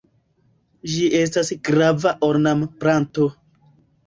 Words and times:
Ĝi 0.93 1.03
estas 1.19 1.51
grava 1.67 2.15
ornamplanto. 2.29 3.29